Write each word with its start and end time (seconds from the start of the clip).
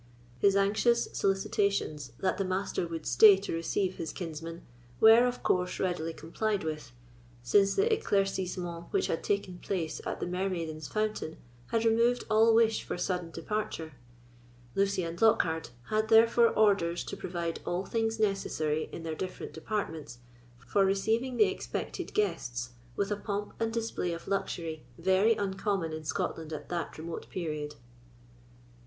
His 0.39 0.55
anxious 0.55 1.07
solicitations 1.13 2.13
that 2.19 2.39
the 2.39 2.43
Master 2.43 2.87
would 2.87 3.05
stay 3.05 3.37
to 3.37 3.53
receive 3.53 3.97
his 3.97 4.11
kinsman, 4.11 4.63
were, 4.99 5.27
of 5.27 5.43
course, 5.43 5.79
readily 5.79 6.11
complied 6.11 6.63
with, 6.63 6.91
since 7.43 7.75
the 7.75 7.85
éclaircissement 7.87 8.87
which 8.91 9.05
had 9.05 9.23
taken 9.23 9.59
place 9.59 10.01
at 10.03 10.19
the 10.19 10.25
Mermaiden's 10.25 10.87
Fountain 10.87 11.37
had 11.67 11.85
removed 11.85 12.23
all 12.31 12.55
wish 12.55 12.83
for 12.83 12.97
sudden 12.97 13.29
departure. 13.29 13.93
Lucy 14.73 15.03
and 15.03 15.21
Lockhard, 15.21 15.69
had, 15.91 16.07
therefore, 16.07 16.49
orders 16.49 17.03
to 17.03 17.15
provide 17.15 17.59
all 17.63 17.85
things 17.85 18.19
necessary 18.19 18.89
in 18.91 19.03
their 19.03 19.13
different 19.13 19.53
departments, 19.53 20.17
for 20.65 20.83
receiving 20.83 21.37
the 21.37 21.45
expected 21.45 22.15
guests 22.15 22.71
with 22.95 23.11
a 23.11 23.15
pomp 23.17 23.53
and 23.59 23.71
display 23.71 24.13
of 24.13 24.27
luxury 24.27 24.83
very 24.97 25.35
uncommon 25.35 25.93
in 25.93 26.03
Scotland 26.03 26.51
at 26.51 26.69
that 26.69 26.97
remote 26.97 27.29
period. 27.29 27.75